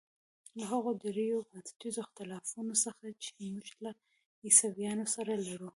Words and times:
له 0.57 0.63
هغو 0.73 0.91
درېیو 1.03 1.47
بنسټیزو 1.49 1.99
اختلافونو 2.03 2.73
څخه 2.85 3.05
چې 3.23 3.31
موږ 3.53 3.67
له 3.83 3.91
عیسویانو 4.47 5.05
سره 5.15 5.31
لرو. 5.47 5.69